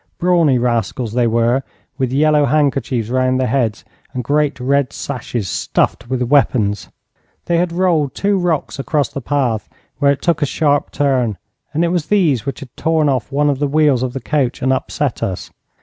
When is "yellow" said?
2.11-2.45